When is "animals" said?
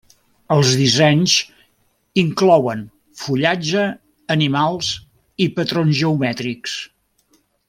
4.37-4.91